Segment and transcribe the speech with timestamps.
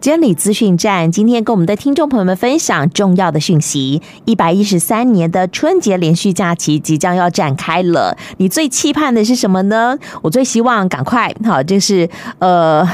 [0.00, 8.16] 监理资讯站今天跟我们的听众朋友们分享重要的讯息：一百一十三年的春节连续假期即将要展开了。
[8.36, 9.98] 你最期盼的是什么呢？
[10.22, 12.08] 我最希望赶快好，就是
[12.38, 12.88] 呃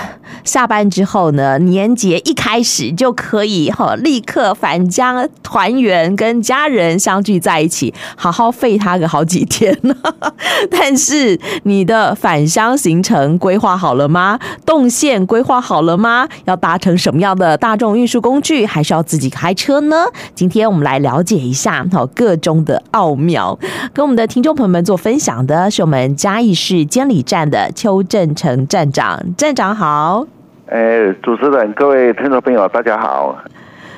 [0.45, 9.95] 下班之后呢，年节一开始就可以哈，立刻返家团圆，跟家人相聚在一起，好好废他个好几天呢。
[10.71, 14.39] 但是你的返乡行程规划好了吗？
[14.65, 16.27] 动线规划好了吗？
[16.47, 19.97] 要搭什么样的大众运输工具，还是要自己开车呢？
[20.35, 23.59] 今天我们来了解一下好个中的奥妙，
[23.93, 29.21] 跟我们的听众朋友们做分享的是我们嘉义市监理站的邱振成站长。
[29.37, 30.27] 站长好，
[30.67, 33.37] 哎，主持人，各位听众朋友，大家好。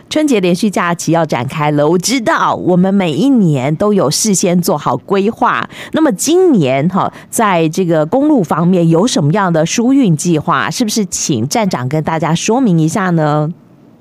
[0.09, 5.69] 春节连续假期要展开了，我知道我们每一年都有事先做好规划。
[5.93, 10.71] 那么今年哈，在这个公路方面有什么样的疏运计划？
[10.71, 13.53] 是不是请站长跟大家说明一下呢？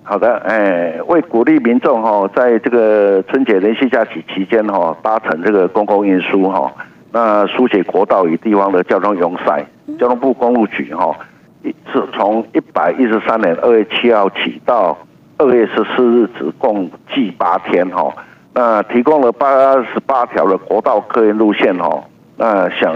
[0.04, 6.72] 好的，哎，为鼓励民众哈，在这个春节连续假期期间哈，搭乘这个公共运输哈，
[7.12, 9.66] 那疏解国道与地方的交通拥塞，
[10.00, 11.14] 交通部公路局哈，
[11.64, 14.96] 是从一百一十三年二月七号起到。
[15.38, 18.14] 二月十四日只，共计八天哈。
[18.54, 22.02] 那提供了八十八条的国道客运路线哈。
[22.38, 22.96] 那想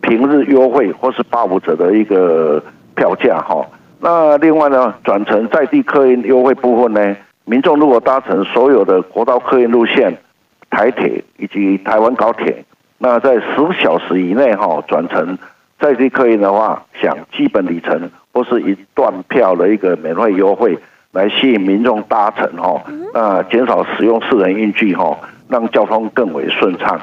[0.00, 2.62] 平日优惠或是八五折的一个
[2.94, 3.66] 票价哈。
[3.98, 10.16] 那另外呢，转乘在地客运优惠部分呢，民众如果搭乘所有的国道客运路线、
[10.70, 12.64] 台铁以及台湾高铁，
[12.98, 15.36] 那在十小时以内哈转乘
[15.80, 20.78] 在地客运的话，享基本里程或是一段票的一个免费优惠。
[21.12, 22.82] 来吸引民众搭乘哈，
[23.12, 25.14] 那减少使用私人运具哈，
[25.46, 26.98] 让交通更为顺畅。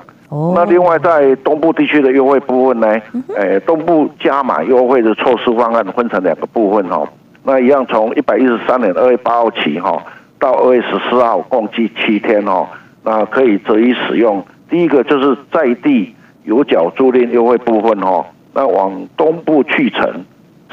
[0.56, 2.88] 那另外在东部地区的优惠部分呢，
[3.36, 7.08] 诶，东部加码优惠的措施方案分成两个部分哈。
[7.44, 10.04] 那一样从一百一十三年二月八号起哈，
[10.40, 12.68] 到二月十四号共计七天哈，
[13.04, 14.44] 那可以择一使用。
[14.72, 18.26] 第一个就是在地有缴租赁优惠部分哈，
[18.56, 20.26] 那往东部去程，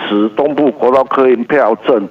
[0.08, 2.08] 使东部国道客运票证。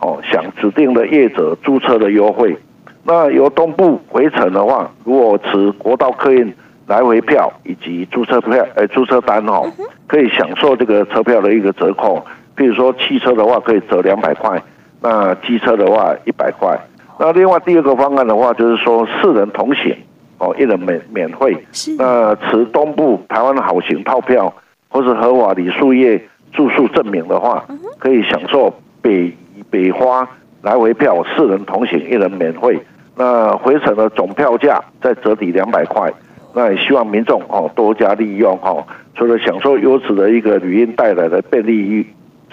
[0.00, 2.56] 哦，享指定的业者租车的优惠。
[3.04, 6.52] 那由东部回程的话，如果持国道客运
[6.86, 9.62] 来回票以及租车票，呃，租车单哦，
[10.06, 12.22] 可以享受这个车票的一个折扣。
[12.54, 14.58] 比如说汽车的话，可以折两百块；
[15.00, 16.78] 那机车的话，一百块。
[17.18, 19.96] 那另外第二个方案的话，就是说四人同行，
[20.38, 21.56] 哦，一人免免费。
[21.96, 24.52] 那持东部台湾好行套票
[24.90, 26.22] 或是合法旅宿业
[26.52, 27.64] 住宿证明的话，
[27.98, 29.34] 可以享受北。
[29.70, 30.28] 北花
[30.62, 32.80] 来回票四人同行一人免费，
[33.16, 36.12] 那回程的总票价再折抵两百块，
[36.54, 38.84] 那也希望民众哦多加利用哦，
[39.14, 42.06] 除了享受优质的一个旅运带来的便利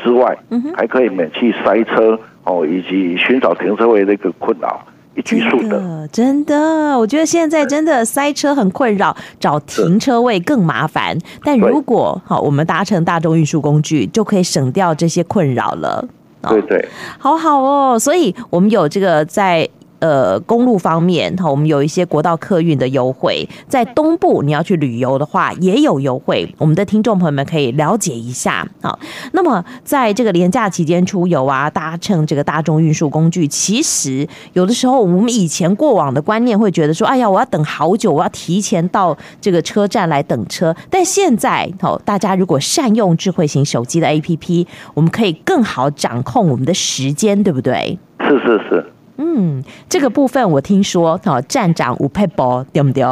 [0.04, 0.38] 之外，
[0.76, 4.80] 还可以免去塞车哦以及寻找停车位的一个困扰，
[5.16, 6.08] 一举数得。
[6.12, 11.18] 真的，我觉得现在真的塞车很困扰，找停车位更麻烦。
[11.44, 16.08] 但如果好，我们搭乘大众运输工具，就可以省掉这些困扰了。
[16.50, 19.68] 对对，好好哦，所以我们有这个在。
[20.00, 28.98] 呃，公路方面哈，我们有一些国道客运的优惠，在东部你要去旅游的话也有优惠，我们的听众朋友们可以了解一下啊。
[29.32, 40.76] 那么在这个连假期间出游啊，搭乘这个大众运输工具，其实有的时候我们以前过往的观念会觉得说，哎呀，我要等好久，我要提前到这个车站来等车。
[40.90, 47.98] 但现在哦，大家如果善用智慧型手机的 APP，我们可以更好掌控我们的时间，对不对？
[48.20, 48.86] 是是是。
[49.18, 53.04] 嗯，这个部分我听说，哈，站长吴佩波对不对？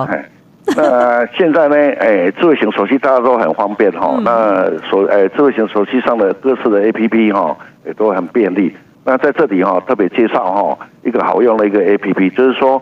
[0.78, 4.16] 那现在呢， 哎，智慧型手机大家都很方便哈。
[4.18, 8.74] 嗯、那手，哎，智慧型手机上的各式的 APP 哈，也都很便利。
[9.04, 12.82] 那在这里哈，特别介绍哈，一个好用的一个 APP，就是说，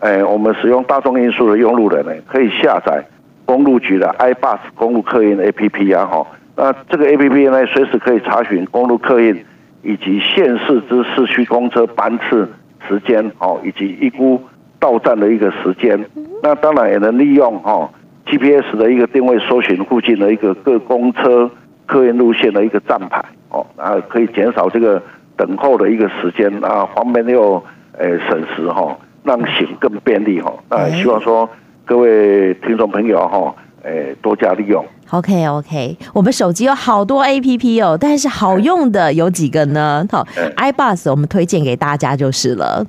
[0.00, 3.02] 哎，我们使用大众运输的用路人呢，可以下载
[3.46, 6.26] 公路局的 iBus 公路客运 APP 啊哈。
[6.54, 9.42] 那这个 APP 呢，随时可以查询公路客运
[9.82, 12.46] 以及县市之市区公车班次。
[12.88, 14.40] 时间哦，以及预估
[14.78, 16.04] 到站的一个时间，
[16.42, 17.88] 那当然也能利用哦
[18.26, 21.50] GPS 的一个定位，搜寻附近的一个各公车
[21.86, 25.02] 客运路线的一个站牌哦，啊，可以减少这个
[25.36, 27.62] 等候的一个时间啊，方便又
[27.98, 30.52] 诶省时哈，让行更便利哈。
[30.70, 31.48] 那希望说
[31.84, 34.84] 各位听众朋友哈，诶多加利用。
[35.10, 40.06] OK OK，我们手机有好多 APP 哦，但是好用的有几个呢？
[40.10, 40.26] 好
[40.56, 42.86] ，iBus 我们推荐给大家就是了。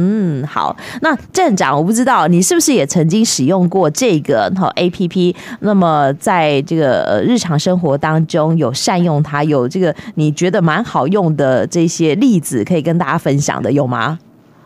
[0.00, 0.76] 嗯，好。
[1.02, 5.34] 那站长，我不知道你是不是也曾经使用过这个好 APP？
[5.60, 14.18] 那么在这个日常生活当中有善用它，有这个你觉得蛮好用的这些例子可以跟大家分享的，有吗？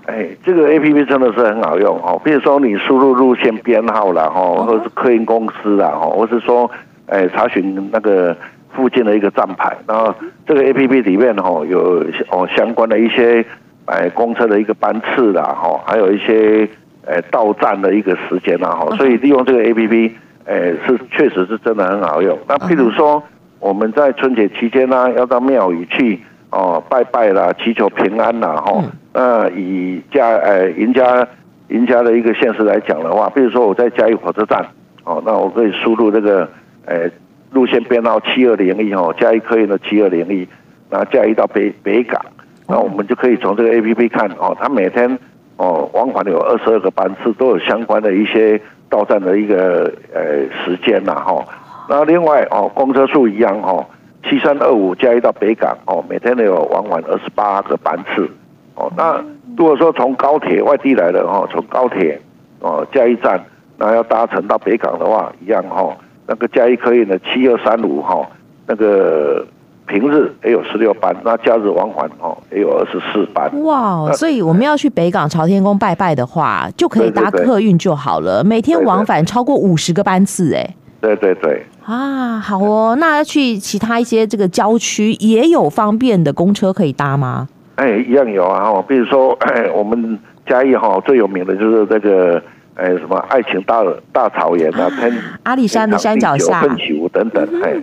[0.06, 2.20] 哎，这个 A P P 真的是很好用哦。
[2.25, 6.69] 比如说你输入路线编号啦，哈，或者是客运公司啦，哈，或是说，
[7.06, 8.37] 哎，查询那个
[8.75, 10.12] 附近的一个站牌，然后
[10.44, 13.44] 这个 A P P 里面哈有哦相关的一些
[13.84, 16.69] 哎公车的一个班次啦，哈，还有一些
[17.06, 20.16] 哎到站的一个时间啦，哈，所以利用这个 A P P，
[20.46, 22.37] 哎是确实是真的很好用。
[22.48, 23.22] 那譬如说
[23.60, 26.20] 我们在春节期间呢，要到庙宇去
[26.50, 28.82] 哦拜拜啦，祈求平安啦，哈。
[29.14, 31.26] 那以嘉呃云嘉
[31.68, 34.64] 云嘉的一个现实来讲的话，比如说我在嘉义火车站，
[35.04, 36.48] 哦，那我可以输入这个
[36.86, 37.10] 呃
[37.50, 40.48] 路线编号七二零一哦，嘉义客运的七二零一，
[40.88, 42.20] 然后嘉义到北北港，
[42.66, 45.18] 那我们就可以从这个 A P P 看哦，它每天
[45.56, 50.22] 哦往返有二十二个班次，都有相关的一些到站的一个呃
[50.64, 51.44] 时间呐哈。
[51.88, 53.84] 那另外哦，公车数一样哦，
[54.24, 58.26] 七三二五嘉义到北港哦，每天都有往返二十八个班次。
[58.74, 59.22] 哦，那
[59.56, 62.20] 如果说从高铁外地来的哈，从高铁
[62.60, 63.42] 哦嘉义站，
[63.76, 65.96] 那要搭乘到北港的话，一样哈，
[66.26, 68.26] 那个嘉义客运的七二三五哈，
[68.66, 69.44] 那个
[69.86, 73.50] 平日也有十六班，那假日往返哦也有二十四班。
[73.62, 80.74] 哇，所以我们要去北港朝天宫拜拜的话，就可以搭客运就好了，对对对，每天往返超过五十个班次哎。
[81.00, 81.66] 对对对。
[81.84, 87.48] 啊，好哦，那要去其他一些这个郊区也有方便的公车可以搭吗？
[87.82, 92.40] 哎，一样有啊，哈，比如说，哎， 我们嘉义哈最有名的就是这个，
[92.76, 93.82] 哎，什么爱情大
[94.12, 95.12] 大草原啊，天
[95.43, 97.75] 阿里山的山脚下，奋起舞等等，哎，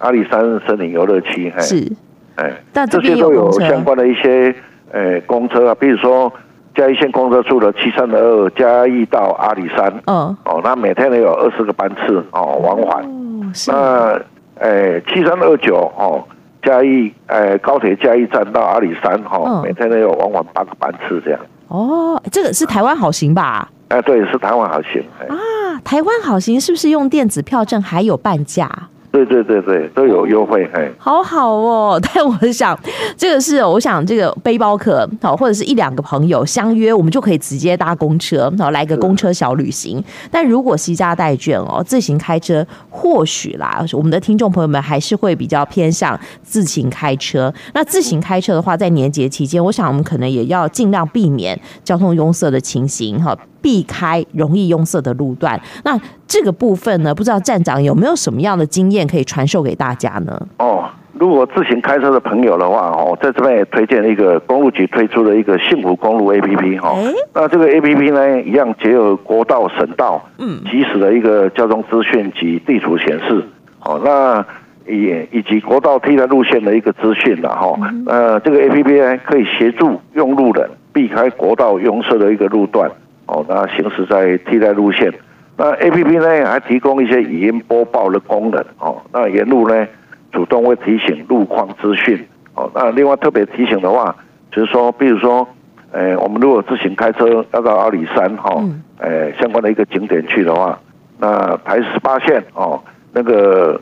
[0.00, 1.92] 阿里山森林游乐区，哎，是，
[2.34, 4.52] 哎，这些都有相关的一些，
[4.90, 6.32] 哎，公车啊，比如说
[6.74, 14.20] 嘉义县公车处的七三二二嘉义到阿里山，嗯，哦，那每天都有二十个班次哦往返，哦，
[14.58, 16.24] 那，哎，七三二九哦。
[16.62, 21.40] 嘉义，呃，高铁嘉义站到阿里山，哈、哦，每天都有往返八个班次这样。
[21.68, 23.68] 哦，这个是台湾好行吧？
[23.88, 25.02] 哎，对，是台湾好行。
[25.28, 25.36] 啊，
[25.84, 28.68] 台湾好行是不是用电子票证还有半价？
[29.16, 31.98] 对对对对，都有优惠，嘿，好好哦。
[32.02, 32.78] 但我想，
[33.16, 40.04] 这个是我想这个背包客好，或者是一两个朋友相约，我们就可以直接搭公车，好来个公车小旅行。
[40.30, 47.50] 但如果携家带眷哦，自行开车，或许啦，我们的听众朋友们还是会比较偏向自行开车。
[47.72, 53.34] 那自行开车的话，在年节期间，我想我们可能也要尽量避免交通拥塞的情形，哈。
[53.60, 60.40] 避开容易拥塞的路段，那这个部分呢，不知道站长有没有什么样的经验可以传授给大家呢？
[60.58, 66.94] 哦，如果自行开车的朋友的话，哦，在这边也推荐一个公路局推出的一个幸福公路 APP 哈。
[67.32, 73.44] 那这个 APP 呢，一样结合国道、省道，嗯，及时的一个交通资讯及地图显示，
[73.80, 74.44] 哦，那
[74.92, 77.74] 也以及国道替代路线的一个资讯了哈。
[78.06, 82.90] 呃，这个 APP 呢，可以协助用路人避开国道拥塞的一个路段。
[83.26, 85.12] 哦，那行驶在替代路线，
[85.56, 89.02] 那 A P P 呢还提供一些语音播报的功能哦。
[89.12, 89.86] 那沿路呢
[90.30, 92.24] 主动会提醒路况资讯
[92.54, 92.70] 哦。
[92.72, 94.14] 那另外特别提醒的话，
[94.52, 95.46] 就是说，比如说，
[95.90, 98.62] 诶，我们如果自行开车要到阿里山哈，
[99.00, 100.78] 诶，相关的一个景点去的话，
[101.18, 102.80] 那台十八线哦，
[103.12, 103.80] 那个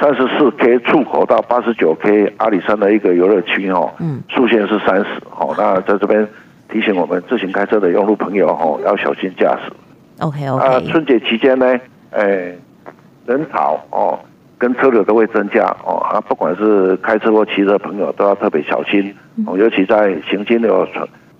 [0.00, 5.06] 三十四 K 出口到八十九 K 阿里山的一个游乐区哦，嗯，速限是三十
[5.36, 5.52] 哦。
[5.58, 6.24] 那在这边。
[6.76, 9.72] 提醒我们自行开车的用路朋友哦，要小心驾驶。
[10.20, 10.62] OK OK。
[10.62, 11.66] 啊，春节期间呢，
[12.10, 12.58] 诶、欸，
[13.24, 14.18] 人潮哦，
[14.58, 15.96] 跟车流都会增加哦。
[16.10, 19.14] 啊，不管是开车或骑车的朋友，都要特别小心
[19.46, 19.56] 哦。
[19.56, 20.68] 尤其在行经的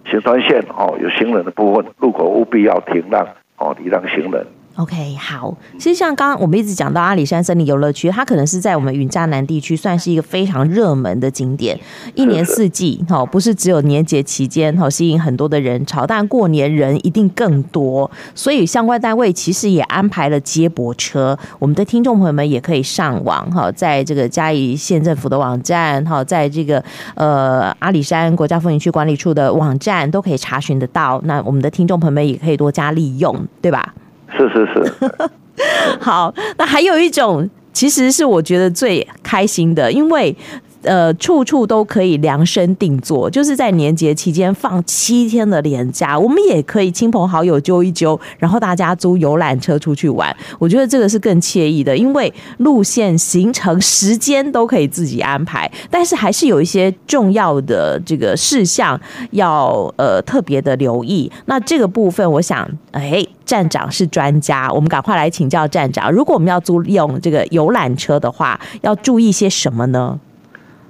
[0.07, 3.23] 行山线哦，有行人的部分，路口务必要停让
[3.59, 4.47] 哦，礼让行人。
[4.77, 5.57] OK，好。
[5.79, 11.79] 其实像刚刚我们一直讲到阿里山森林游乐区，它可能是在我们云嘉南地区算是一个非常热门的景点，
[12.15, 21.39] 一年四季哈，不是只有年节期间哈吸引很多的人潮，但过年人一定更多，所以相关单位其实也安排了接驳车。
[21.59, 31.19] 我们的听众朋友们也可以上网哈，在这个嘉义县政府的网站哈，在这个呃阿里山国家风景区管理处的网站都可以查询得到。
[31.25, 33.95] 那我们的听众朋友们也可以多加利用，对吧？
[34.31, 35.31] 是是是，
[36.01, 40.35] 好，那还有一种，其实是我觉得最开心的，因为
[40.83, 50.35] 呃，处处都可以量身定做，就是在年节期间放七天的连假，我们也可以亲朋好友揪一揪，然后大家租游览车出去玩。
[50.59, 59.01] 我觉得这个是更惬意的，因为路线、行程、时间都可以自己安排，但是还是有一些重要的这个事项
[59.33, 61.31] 要呃特别的留意。
[61.47, 66.13] 那这个部分，我想，哎，站长是专家，我们赶快来请教站长。
[66.13, 70.21] 如果我们要租用这个游览车的话，要注意些什么呢？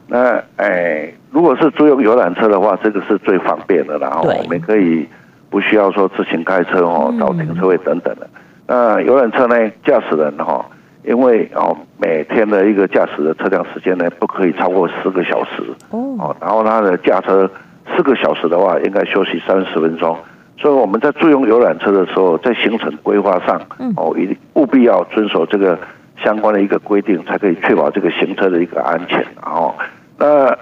[0.08, 5.06] 那哎，如果是租用游览车的话，这个是最方便的，然后我们可以
[5.50, 8.28] 不需要说自行开车哦，找停车位等等的。
[8.68, 10.64] 那游览车呢，驾驶人哈，
[11.04, 17.50] 因为哦每天的一个驾驶的车辆时间呢，不可以超过十个小时哦，然后他的驾车
[17.96, 20.16] 四个小时的话，应该休息三十分钟。
[20.58, 23.60] 所以我们在租用游览车的时候，在行程规划上
[23.96, 25.76] 哦，一定务必要遵守这个
[26.22, 29.74] 相关的一个规定，才可以确保这个行车的一个安全，然后。
[30.18, 30.56] 那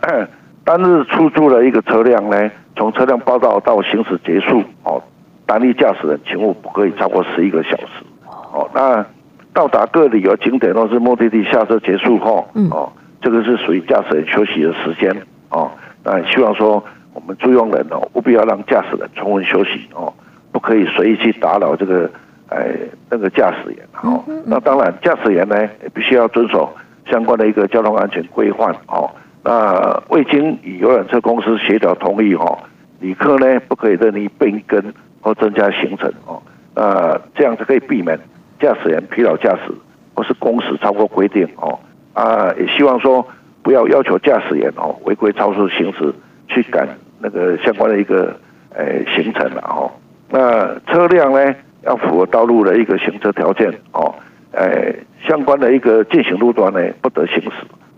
[0.65, 5.03] 单日出租的一个车辆呢，从车辆报到到行驶结束哦，
[5.47, 8.05] 单一驾驶人请勿不可以超过十一个小时
[8.53, 8.69] 哦。
[8.75, 9.05] 那
[9.53, 15.15] 到达各旅游景点或是目的地下车结束后哦，这个是属于驾驶人休息的时间
[15.51, 15.71] 哦。
[16.03, 16.83] 那希望说
[17.13, 20.13] 我们租用人哦，务必要让驾驶人充分休息哦，
[20.51, 22.11] 不可以随意去打扰这个
[22.49, 22.75] 哎
[23.11, 24.25] 那个驾驶员哦。
[24.47, 26.75] 那当然驾驶员呢也必须要遵守
[27.11, 29.11] 相关的一个交通安全规范哦。
[29.47, 32.59] 那未经与游览车公司协调同意哦，
[33.01, 34.83] 旅客呢不可以任意变更
[35.21, 36.41] 或增加行程哦。
[36.75, 38.19] 那这样子可以避免
[38.59, 39.73] 驾驶员疲劳驾驶
[40.15, 41.79] 或是工时超过规定哦。
[42.15, 43.27] 啊，也希望说
[43.63, 46.11] 不要要求驾驶员哦违规超速行驶
[46.49, 48.35] 去赶那个相关的一个
[48.75, 49.93] 诶行程了哦。
[50.31, 54.15] 那车辆呢要符合道路的一个行车条件哦。
[54.53, 57.51] 诶，相关的一个禁行路段呢不得行驶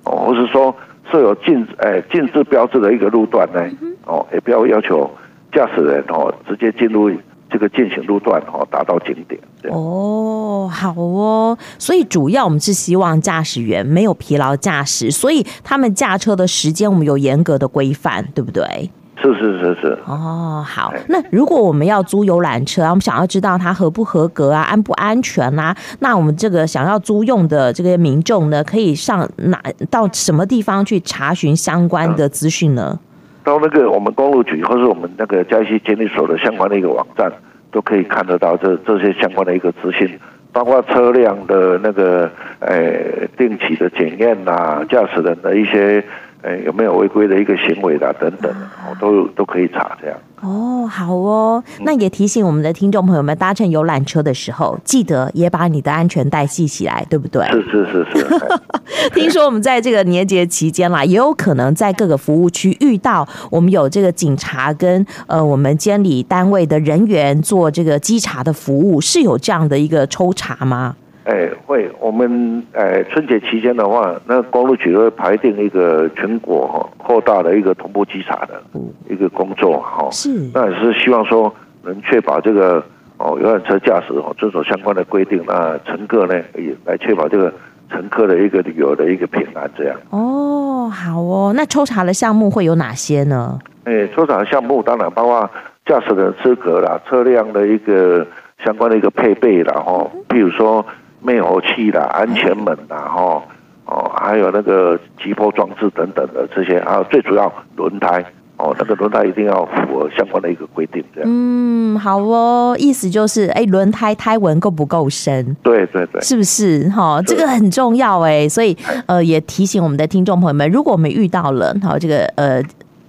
[0.03, 0.75] 哦，或是说。
[1.11, 3.61] 设有禁诶禁止标志的一个路段呢，
[4.05, 5.11] 哦，也不要要求
[5.53, 7.11] 驾驶人哦直接进入
[7.51, 9.41] 这个禁行路段哦，达到景点。
[9.73, 18.91] 哦，好哦，所以主要我们是希望驾驶员没有疲劳驾驶，所以他们驾车的时间我们有严格的规范，对不对？
[19.23, 20.93] 是是是是哦，好。
[21.09, 25.75] 那如果我们要租游览车，我们想要知道它合不合格啊，安不安全啊？
[26.01, 29.59] 那我们这个想要租用的这个民众呢，可以上哪
[29.91, 32.99] 到什么地方去查询相关的资讯呢？
[33.43, 37.33] 到那个我们公路局或是我们那个嘉义监理所的相关的一个网站，
[37.73, 40.19] 都可以看得到这这些相关的一个资讯，
[40.53, 42.31] 包括车辆的那个
[42.61, 46.05] 诶定期的检验啊，驾驶人的一些。
[46.43, 48.55] 哎，有没有违规的一个行为的等等，
[49.01, 50.17] 都都可以查这样。
[50.43, 57.45] 哦，好哦，那也提醒我们的听众朋友们，搭乘游览车的时候，记得也把你的安全带系起来，对不对？
[57.49, 59.11] 是是是是。
[59.15, 70.95] 听说我们在这个年节期间啦，也有可能在各个服务区遇到我们有这个警察跟呃我们监理单位的人员做这个稽查的服务，是有这样的一个抽查吗？
[71.27, 78.63] 哎，会，我们哎春节期间的话，那公路局会排定一个全国哈扩大的一个同步稽查的
[79.11, 80.09] 一个工作哈。
[80.13, 81.53] 是，那也是希望说
[81.83, 82.81] 能确保这个
[83.17, 87.53] 哦游览车驾驶哦遵守相关的规定，那乘客呢也来确保这个
[87.91, 89.99] 乘客的一个旅游的一个平安这样。
[90.11, 93.59] 哦，好哦，那抽查的项目会有哪些呢？
[93.83, 95.51] 哎，抽查的项目当然包括
[95.87, 98.25] 驾驶的资格啦，车辆的一个
[98.65, 100.87] 相关的一个配备啦，哈，譬如说。
[101.27, 103.43] 灭火器啦，安全门啦，哈，
[103.87, 108.25] 哦，还有那个急迫装置等等的这些，还有最主要轮胎，
[108.59, 111.29] 哦，那个轮胎一定要符合相关的一个规定，这样。
[111.31, 115.57] 嗯，好哦，意思就是，哎，轮胎胎纹够不够深？
[115.65, 116.89] 对对对，是不是？
[116.91, 122.63] 哈，这个很重要哎，所以呃，也提醒我们的听众朋友们，如果我们遇到了，好，这个呃。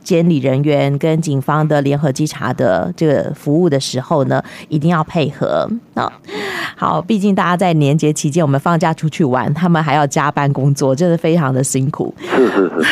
[0.08, 6.10] 监理人员跟警方的联合稽查的这个服务的时候呢，一定要配合啊。
[6.78, 12.16] 好，毕竟大家在年节期间，我们放假出去玩，他们还要加班工作，真的非常的辛苦。
[12.22, 12.86] 是是是。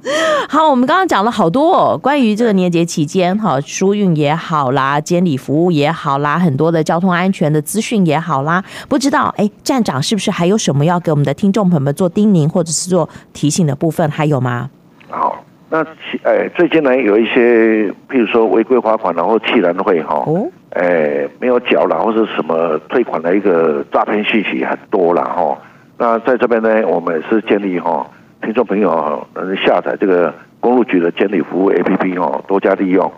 [0.50, 14.10] 好，我们刚刚讲了好多哦，关于这个年节期间，哈，疏运也好啦，监理服务也好啦，很多的交通安全的资讯也好啦，不知道哎，站长是不是还有什么要给我们的听众朋友们做叮咛或者是做提醒的部分？
[14.10, 14.68] 还有吗？
[15.08, 15.42] 好。
[15.72, 20.24] 那其哎，最近呢有一些，譬如说违规罚款，然后弃燃会哈，
[20.70, 25.56] 哎，没有缴了，或者什么退款的一个诈骗信息很多了哈。
[25.96, 28.04] 那在这边呢，我们也是建议哈，
[28.42, 33.10] 听众朋友能下载这个公路局的监理服务 APP 哦，多加利用。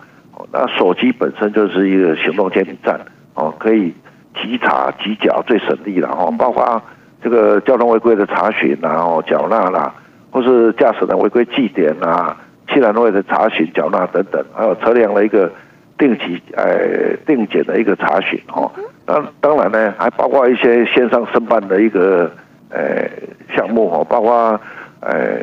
[0.52, 3.00] 那手机本身就是一个行动监理站
[3.32, 3.94] 哦，可以
[4.42, 6.82] 即查即缴最省力了哈，包括
[7.22, 9.94] 这个交通违规的查询然后缴纳啦。
[10.32, 12.36] 或是驾驶人违规记点啊、
[12.68, 15.48] 气燃费的查询、缴纳等等，还有车辆的一个
[15.96, 18.68] 定期呃定检的一个查询哦。
[19.06, 22.30] 那当然呢，还包括一些线上申办的一个
[22.70, 23.08] 呃
[23.54, 24.60] 项目哦，包括
[25.00, 25.38] 呃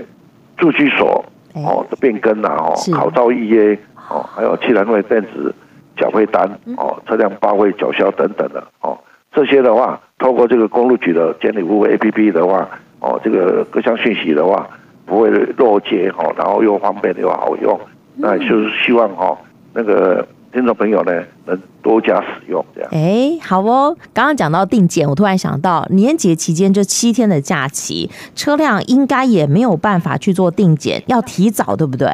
[0.58, 3.78] 住居所哦的变更啊哦，考照预约
[4.10, 5.54] 哦，还有气燃费电子
[5.96, 8.98] 缴费单哦，车辆报废缴销等等的哦。
[9.32, 12.68] 这些的话，透过这个公路局的监理服务 APP 的话，
[13.00, 14.68] 哦，这个各项讯息的话，
[15.10, 17.78] 不会漏接哈，然后又方便又好用，
[18.16, 19.36] 那就是希望哈，
[19.74, 22.90] 那个听众朋友呢能多加使用这样。
[22.94, 32.08] 哎，好哦，刚刚讲到定检，我突然想到年节期间这七天的假期，车辆应该也没有办法去做定检，要提早，对不对？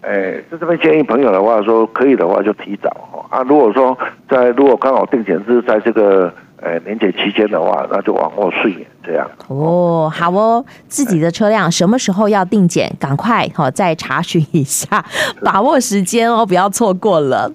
[0.00, 3.42] 哎，在这边建议朋友的话说，可以的话就提早哈啊。
[3.42, 3.96] 如果说
[4.28, 9.28] 在如果刚好定检是在这个呃年节期间的话，那就往后顺延这样。
[9.48, 15.04] 哦，好哦，自己的车辆什么时候要定检，赶快哈再查询一下，
[15.42, 17.50] 把握时间哦，不要错过了。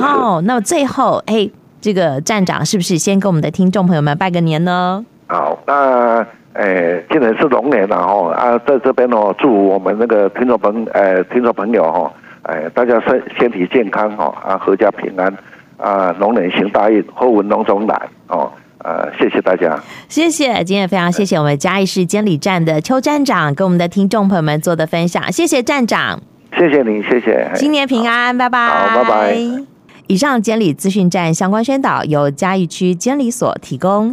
[0.00, 1.48] 好，那么最后，哎，
[1.80, 5.04] 这个站长是不是先跟我们的听众朋友们拜个年呢？
[5.26, 6.26] 好，那。
[6.54, 12.12] 哎，今年是龙年了哦啊，在这边哦，祝我们那个听众朋呃听众朋友哈，
[12.42, 15.36] 哎，大家身身体健康哦啊，阖家平安
[15.78, 18.48] 啊，龙年行大运，好运龙中来哦，
[18.84, 26.20] 呃，谢谢大家，谢谢，今天也非常谢谢我们嘉义市监理站的邱站长跟我们的听众朋友们做的分享，谢谢站长，
[26.58, 29.36] 谢谢您，谢谢，新年平安，拜拜，好，拜拜。
[30.06, 34.12] 以上监理资讯站相关宣导由嘉义区监理所提供。